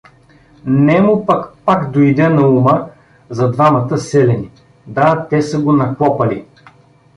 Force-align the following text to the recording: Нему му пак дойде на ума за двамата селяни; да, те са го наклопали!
Нему 0.65 1.15
му 1.15 1.25
пак 1.65 1.91
дойде 1.91 2.29
на 2.29 2.47
ума 2.47 2.87
за 3.29 3.51
двамата 3.51 3.97
селяни; 3.97 4.51
да, 4.87 5.27
те 5.29 5.41
са 5.41 5.59
го 5.59 5.71
наклопали! 5.73 6.45